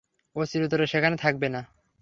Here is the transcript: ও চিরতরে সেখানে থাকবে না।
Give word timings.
ও 0.35 0.41
চিরতরে 0.45 0.85
সেখানে 0.87 1.15
থাকবে 1.17 1.47
না। 1.49 1.61